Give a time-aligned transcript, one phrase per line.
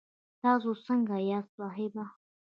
[0.41, 2.05] تاسو سنګه یاست صاحبه